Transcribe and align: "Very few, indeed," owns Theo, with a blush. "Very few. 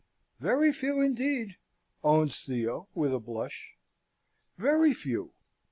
"Very 0.39 0.73
few, 0.73 0.99
indeed," 0.99 1.57
owns 2.03 2.39
Theo, 2.39 2.87
with 2.95 3.13
a 3.13 3.19
blush. 3.19 3.77
"Very 4.57 4.95
few. 4.95 5.31